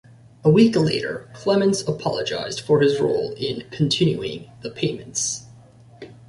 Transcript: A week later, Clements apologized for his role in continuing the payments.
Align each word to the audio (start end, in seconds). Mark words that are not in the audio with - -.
A 0.43 0.49
week 0.49 0.75
later, 0.75 1.29
Clements 1.35 1.81
apologized 1.87 2.61
for 2.61 2.79
his 2.81 2.99
role 2.99 3.33
in 3.37 3.67
continuing 3.69 4.49
the 4.61 4.71
payments. 4.71 5.45